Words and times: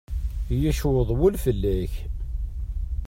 Yecweḍ 0.61 1.09
wul 1.19 1.35
fell-ak. 1.43 1.91